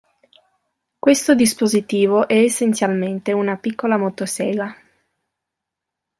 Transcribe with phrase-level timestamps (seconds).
[0.97, 4.75] Questo dispositivo è essenzialmente una piccola motosega.